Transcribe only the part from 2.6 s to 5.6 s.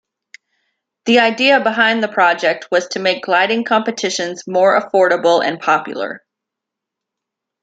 was to make gliding competitions more affordable and